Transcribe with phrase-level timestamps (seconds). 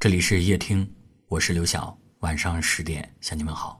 [0.00, 0.90] 这里是夜听，
[1.28, 1.94] 我是刘晓。
[2.20, 3.78] 晚上十点向你们好。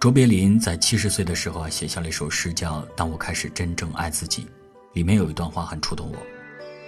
[0.00, 4.44] 卓别林在七十岁的时候，写下了一首诗，叫《当我开始真正爱自己》。
[4.94, 6.16] 里面有一段话很触动我，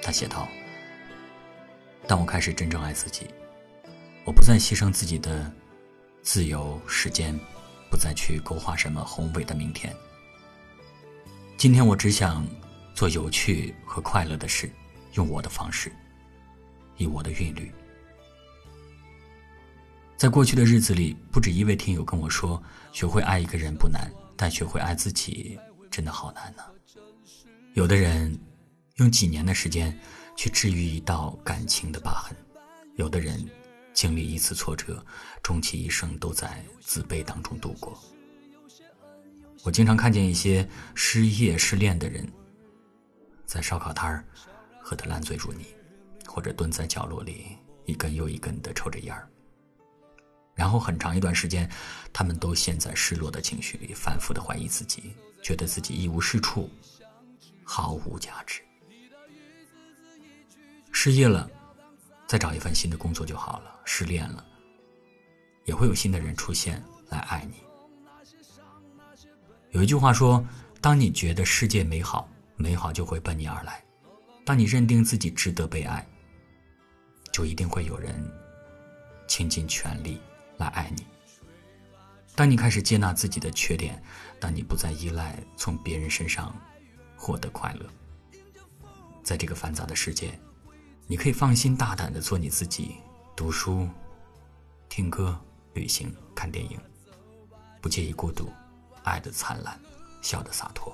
[0.03, 0.49] 他写道
[2.09, 3.27] ：“当我开始真正爱自己，
[4.25, 5.53] 我不再牺牲自己的
[6.23, 7.39] 自由时间，
[7.91, 9.95] 不再去勾画什么宏伟的明天。
[11.59, 12.47] 今天我只想
[12.95, 14.71] 做有趣和快乐的事，
[15.13, 15.93] 用我的方式，
[16.99, 17.73] 以我的韵律。”
[20.19, 22.61] 在过去的日子里，不止一位听友跟我说
[22.93, 25.59] ：“学会爱一个人不难，但学会爱自己
[25.91, 26.63] 真的好难呢。”
[27.75, 28.37] 有的人
[28.97, 29.97] 用几年的时间
[30.35, 32.37] 去治愈一道感情的疤痕，
[32.97, 33.49] 有的人
[33.95, 35.05] 经历一次挫折，
[35.41, 37.97] 终其一生都在自卑当中度过。
[39.63, 42.27] 我经常看见一些失业、失恋的人，
[43.47, 44.25] 在烧烤摊儿
[44.81, 45.65] 喝得烂醉如泥，
[46.39, 49.29] 或者蹲在角落里一根又一根的抽着烟儿。
[50.55, 51.69] 然后很长一段时间，
[52.13, 56.71] 他们都陷在失落的情绪里，反复的怀疑自己，觉得自己一无是处，
[57.65, 58.63] 毫无价值。
[60.93, 61.51] 失业了，
[62.29, 64.47] 再找一份新的工作就好了；失恋了，
[65.65, 67.57] 也会有新的人出现来爱你。
[69.73, 70.47] 有一句话说
[70.81, 73.73] ：“当你觉得世界美好，美好就会奔你而来；
[74.45, 76.09] 当你认定自己值得被爱，
[77.39, 78.13] 就一定会有人
[79.29, 80.21] 倾尽全力。”
[80.59, 81.07] 来爱你。
[82.35, 84.03] 当你开始接纳自己的缺点，
[84.41, 86.53] 当你不再依赖从别人身上
[87.17, 87.87] 获得快乐，
[89.23, 90.37] 在这个繁杂的世界，
[91.07, 92.97] 你可以放心大胆的做你自己，
[93.37, 93.89] 读书、
[94.89, 95.41] 听歌、
[95.75, 96.77] 旅行、看电影，
[97.81, 98.53] 不介意孤独，
[99.05, 99.81] 爱的灿烂，
[100.21, 100.93] 笑的洒脱。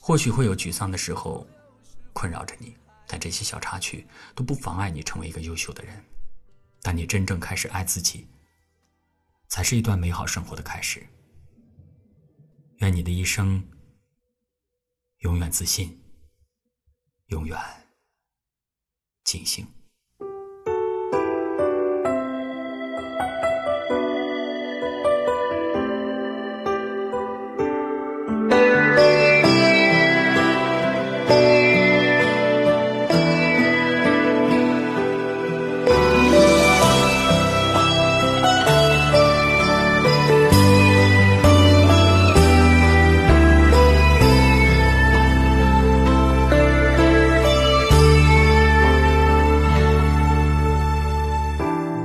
[0.00, 1.46] 或许会有沮丧的时候
[2.14, 2.74] 困扰着你，
[3.12, 6.02] 但这些小插曲都不妨碍你成为一个优秀的人。
[6.80, 8.26] 但你真正开始爱自己，
[9.48, 11.06] 才是一段美好生活的开始。
[12.78, 13.62] 愿你的一生
[15.18, 16.02] 永远自信，
[17.26, 17.58] 永远
[19.24, 19.70] 尽兴。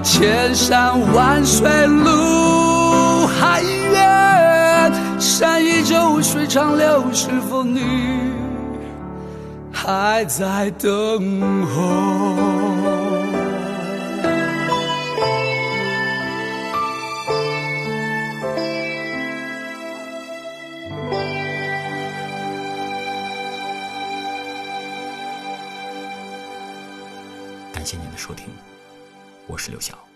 [0.00, 7.80] 千山万水路还远，山依旧，水长流，是否你
[9.72, 12.34] 还在等候？
[27.72, 28.46] 感谢您的收听，
[29.46, 30.13] 我是刘晓。